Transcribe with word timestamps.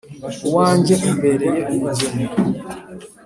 uwanjye 0.47 0.93
umbereye 1.07 1.61
umugeni! 1.73 2.25